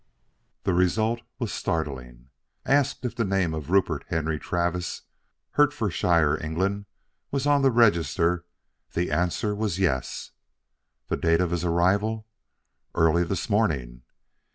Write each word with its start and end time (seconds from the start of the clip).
The 0.63 0.73
result 0.73 1.21
was 1.37 1.53
startling. 1.53 2.31
Asked 2.65 3.05
if 3.05 3.15
the 3.15 3.23
name 3.23 3.53
of 3.53 3.69
Rupert 3.69 4.03
Henry 4.07 4.39
Travis, 4.39 5.03
Hertfordshire, 5.51 6.39
England, 6.43 6.87
was 7.29 7.45
on 7.45 7.61
their 7.61 7.69
register, 7.69 8.43
the 8.95 9.11
answer 9.11 9.53
was 9.53 9.77
yes. 9.77 10.31
"The 11.09 11.17
date 11.17 11.39
of 11.39 11.51
his 11.51 11.63
arrival?" 11.63 12.25
"Early 12.95 13.23
this 13.23 13.47
morning." 13.47 14.01